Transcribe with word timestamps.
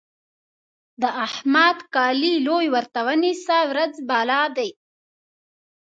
د 1.01 1.03
احمد 1.25 1.77
کالي 1.95 2.33
لوی 2.47 2.67
ورته 2.75 2.99
ونيسه؛ 3.07 3.57
ورځ 3.71 3.93
بالا 4.09 4.43
دی. 4.57 4.69